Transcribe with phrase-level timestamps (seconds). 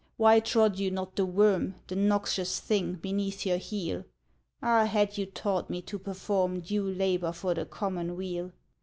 [0.17, 4.03] why trod you not the worm, The noxious thing, beneath your heel?
[4.59, 4.85] Ah!
[4.85, 8.51] had you taught me to perform Due labor for the common weal!